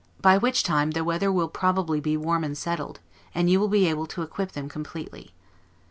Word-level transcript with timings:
By 0.19 0.39
which 0.39 0.63
time 0.63 0.89
the 0.89 1.03
weather 1.03 1.31
will 1.31 1.47
probably 1.47 1.99
be 1.99 2.17
warm 2.17 2.43
and 2.43 2.57
settled, 2.57 2.99
and 3.35 3.51
you 3.51 3.59
will 3.59 3.67
be 3.67 3.87
able 3.87 4.07
to 4.07 4.23
equip 4.23 4.53
them 4.53 4.67
completely. 4.67 5.35